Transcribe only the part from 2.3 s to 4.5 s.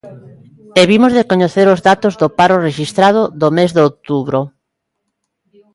paro rexistrado do mes de outubro.